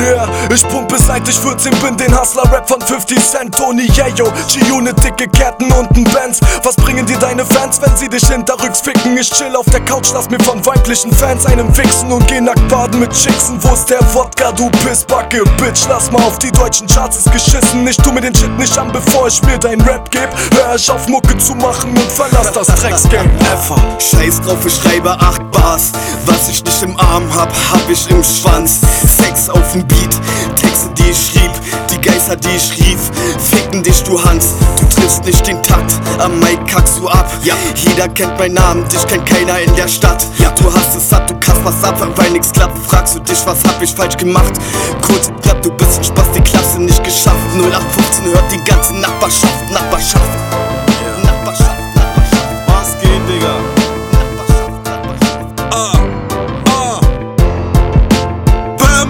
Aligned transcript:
Yeah, 0.00 0.26
ich 0.52 0.66
pumpe 0.68 0.96
seit 0.96 1.28
ich 1.28 1.38
14 1.38 1.74
bin 1.80 1.94
den 1.96 2.18
Hustler-Rap 2.18 2.66
von 2.66 2.80
50 2.80 3.18
Cent 3.18 3.54
Tony 3.54 3.86
Yayo, 3.92 4.32
G-Unit, 4.48 4.96
dicke 5.04 5.28
Ketten 5.28 5.70
und 5.72 5.90
ein 5.94 6.04
Benz 6.04 6.40
Was 6.62 6.74
bringen 6.76 7.04
dir 7.04 7.18
deine 7.18 7.44
Fans, 7.44 7.80
wenn 7.82 7.94
sie 7.96 8.08
dich 8.08 8.26
hinterrücks 8.26 8.80
ficken? 8.80 9.18
Ich 9.18 9.30
chill 9.30 9.54
auf 9.54 9.66
der 9.66 9.80
Couch, 9.80 10.08
lass 10.14 10.30
mir 10.30 10.40
von 10.40 10.64
weiblichen 10.64 11.12
Fans 11.12 11.44
einen 11.44 11.72
fixen 11.74 12.10
Und 12.10 12.26
geh 12.28 12.40
nackt 12.40 12.66
baden 12.68 13.00
mit 13.00 13.12
Chicksen 13.12 13.62
Wo 13.62 13.74
ist 13.74 13.90
der 13.90 14.00
Wodka, 14.14 14.52
du 14.52 14.70
Pissbacke? 14.70 15.44
Bitch, 15.58 15.82
lass 15.88 16.10
mal 16.10 16.22
auf 16.22 16.38
die 16.38 16.50
deutschen 16.50 16.86
Charts, 16.86 17.18
ist 17.18 17.32
geschissen 17.32 17.86
Ich 17.86 17.98
tu 17.98 18.10
mir 18.10 18.22
den 18.22 18.34
Shit 18.34 18.56
nicht 18.58 18.78
an, 18.78 18.90
bevor 18.90 19.28
ich 19.28 19.42
mir 19.42 19.58
dein 19.58 19.82
Rap 19.82 20.10
geb 20.10 20.30
Hör 20.54 20.76
ich 20.76 20.90
auf 20.90 21.06
Mucke 21.08 21.36
zu 21.36 21.54
machen 21.56 21.90
und 21.90 22.10
verlass 22.10 22.50
das 22.52 22.68
Drecksgame 22.68 23.30
Ever 23.52 23.76
Scheiß 23.98 24.40
drauf, 24.40 24.64
ich 24.64 24.74
schreibe 24.74 25.10
8 25.10 25.50
Bars. 25.50 25.92
Was 26.26 26.48
ich 26.48 26.64
nicht 26.64 26.82
im 26.82 26.98
Arm 26.98 27.24
hab, 27.34 27.48
hab 27.48 27.90
ich 27.90 28.08
im 28.10 28.22
Schwanz. 28.22 28.80
Sex 29.30 29.48
auf 29.48 29.72
dem 29.72 29.86
Beat, 29.86 30.10
Texte, 30.56 30.90
die 30.98 31.10
ich 31.10 31.16
schrieb, 31.16 31.52
die 31.88 32.00
Geister, 32.00 32.34
die 32.34 32.48
ich 32.48 32.72
rief. 32.78 32.98
Ficken 33.38 33.80
dich, 33.80 34.02
du 34.02 34.20
Hans, 34.24 34.54
du 34.80 34.86
triffst 34.86 35.24
nicht 35.24 35.46
den 35.46 35.62
Takt. 35.62 35.92
Am 36.18 36.40
Mic 36.40 36.58
kackst 36.66 36.98
du 36.98 37.08
ab. 37.08 37.30
Ja, 37.44 37.54
jeder 37.76 38.08
kennt 38.08 38.36
meinen 38.38 38.54
Namen, 38.54 38.88
dich 38.88 39.06
kennt 39.06 39.24
keiner 39.26 39.60
in 39.60 39.72
der 39.76 39.86
Stadt. 39.86 40.26
Ja, 40.38 40.50
du 40.50 40.64
hast 40.74 40.96
es 40.96 41.08
satt, 41.08 41.30
du 41.30 41.34
kasperst 41.38 41.84
ab, 41.84 42.04
weil 42.16 42.30
nix 42.32 42.50
klappt. 42.50 42.76
Fragst 42.88 43.14
du 43.14 43.20
dich, 43.20 43.38
was 43.46 43.62
hab 43.62 43.80
ich 43.80 43.94
falsch 43.94 44.16
gemacht? 44.16 44.52
Kurz 45.06 45.30
knapp, 45.42 45.62
du 45.62 45.70
bist 45.70 45.98
ein 45.98 46.04
Spaß, 46.04 46.32
die 46.34 46.40
Klasse 46.40 46.80
nicht 46.80 47.04
geschafft. 47.04 47.38
0815 47.54 48.24
hört 48.32 48.50
die 48.50 48.64
ganze 48.64 48.79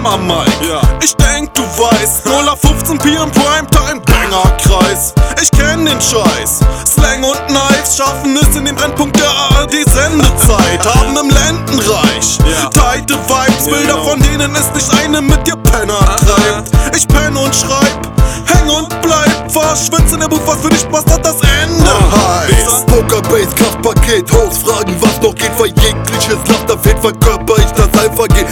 Bam 0.03 0.13
am 0.13 0.27
Mic. 0.27 0.47
Ja. 0.67 0.81
Ich 1.03 1.15
denk, 1.15 1.53
du 1.53 1.61
weißt. 1.61 2.25
0 2.25 2.49
auf 2.49 2.59
15 2.61 2.97
PM 2.97 3.31
Primetime, 3.31 4.01
Bangerkreis. 4.05 5.13
Ich 5.41 5.51
kenn 5.51 5.85
den 5.85 5.99
Scheiß. 6.01 6.59
Slang 6.85 7.23
und 7.23 7.37
Knives 7.47 7.97
schaffen 7.97 8.35
es 8.37 8.55
in 8.55 8.65
den 8.65 8.75
Brennpunkt 8.75 9.17
der 9.19 9.29
ARD-Sendezeit. 9.29 10.85
Haben 10.95 11.17
im 11.17 11.29
Ländenreich 11.29 12.37
Ja. 12.39 12.69
tighte 12.69 13.13
Vibes. 13.15 13.65
Ja, 13.67 13.71
Bilder 13.73 13.93
genau. 13.93 14.03
von 14.05 14.19
denen 14.21 14.55
ist 14.55 14.73
nicht 14.75 14.89
eine 15.03 15.21
mit 15.21 15.45
dir 15.45 15.55
Penner 15.55 15.99
treibt. 16.25 16.71
Ich 16.95 17.07
penn 17.07 17.35
und 17.37 17.53
schreib, 17.55 18.07
häng 18.45 18.69
und 18.69 18.89
bleib. 19.01 19.51
Verschwitz 19.51 20.13
in 20.13 20.19
der 20.21 20.27
Buch, 20.29 20.41
was 20.45 20.59
für 20.61 20.69
dich 20.69 20.89
passt, 20.89 21.11
hat 21.11 21.25
das 21.25 21.35
Ende 21.41 21.91
heißt. 21.91 22.87
Poker, 22.87 23.21
Base, 23.29 23.47
Kraftpaket, 23.55 24.31
Haus, 24.31 24.59
fragen, 24.59 24.95
was 25.01 25.21
noch 25.21 25.35
geht, 25.35 25.51
weil 25.57 25.67
jegliches 25.67 26.37
Lachter 26.47 26.77
fehlt, 26.79 26.99
verkörper 27.01 27.55
ich 27.57 27.71
das 27.71 27.87
Alpha-G. 28.01 28.45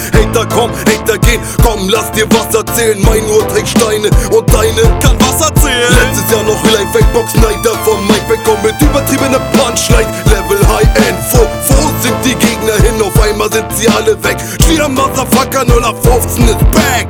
Gehen, 1.30 1.42
komm, 1.64 1.88
lass 1.90 2.12
dir 2.12 2.26
was 2.32 2.54
erzählen. 2.56 2.98
Mein 3.04 3.24
Ohr 3.30 3.48
trägt 3.50 3.70
Steine 3.70 4.10
und 4.32 4.52
deine 4.52 4.82
Kann 5.00 5.16
was 5.20 5.48
erzählen. 5.48 5.94
Letztes 6.02 6.32
Jahr 6.32 6.44
noch 6.44 6.64
Live-Backbox, 6.72 7.34
Snyder 7.34 7.76
vom 7.86 8.08
Mike 8.08 8.30
wegkommen 8.30 8.64
mit 8.64 8.82
übertriebener 8.82 9.40
Punchline. 9.54 10.10
Level 10.26 10.58
High-End, 10.68 11.20
wo, 11.34 11.42
wo 11.68 11.82
sind 12.02 12.16
die 12.26 12.34
Gegner 12.34 12.74
hin? 12.82 13.00
Auf 13.02 13.22
einmal 13.22 13.52
sind 13.52 13.66
sie 13.76 13.88
alle 13.88 14.22
weg. 14.24 14.38
Cheer 14.66 14.90
Motherfucker 14.90 15.66
0 15.66 15.84
auf 15.84 16.02
15 16.02 16.48
ist 16.48 16.72
back, 16.72 17.08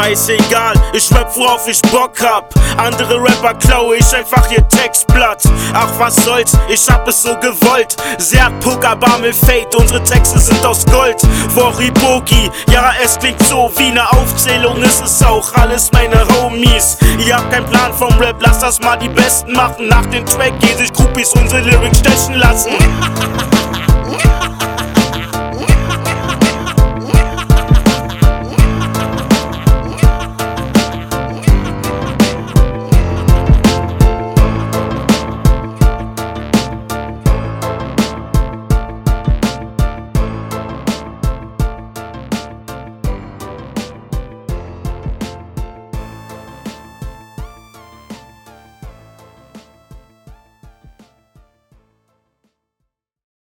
Scheißegal, 0.00 0.72
ich 0.94 1.12
rap 1.12 1.30
worauf 1.36 1.68
ich 1.68 1.82
Bock 1.92 2.12
hab. 2.22 2.54
Andere 2.78 3.22
Rapper 3.22 3.52
klaue 3.52 3.96
ich 3.96 4.16
einfach 4.16 4.50
ihr 4.50 4.66
Textblatt. 4.66 5.42
Ach 5.74 5.90
was 5.98 6.16
soll's, 6.24 6.56
ich 6.70 6.88
hab 6.88 7.06
es 7.06 7.22
so 7.22 7.36
gewollt. 7.36 7.96
Sie 8.16 8.40
hat 8.40 8.58
Pokerbar 8.60 9.18
mit 9.18 9.36
Fate, 9.36 9.74
unsere 9.74 10.02
Texte 10.02 10.38
sind 10.38 10.64
aus 10.64 10.86
Gold. 10.86 11.20
Woriboki, 11.54 12.50
ja 12.70 12.94
es 13.04 13.18
klingt 13.18 13.42
so 13.42 13.70
wie 13.76 13.90
ne 13.90 14.10
Aufzählung, 14.12 14.82
ist 14.82 15.04
es 15.04 15.22
auch 15.22 15.52
alles 15.52 15.92
meine 15.92 16.26
Homies. 16.28 16.96
Ihr 17.26 17.36
habt 17.36 17.52
keinen 17.52 17.66
Plan 17.66 17.92
vom 17.92 18.14
Rap, 18.18 18.36
lasst 18.40 18.62
das 18.62 18.80
mal 18.80 18.96
die 18.96 19.10
Besten 19.10 19.52
machen. 19.52 19.88
Nach 19.88 20.06
dem 20.06 20.24
Track 20.24 20.54
geh 20.60 20.74
sich 20.76 20.90
Groupies 20.94 21.30
unsere 21.34 21.60
Lyrics 21.60 21.98
stechen 21.98 22.36
lassen. 22.36 22.70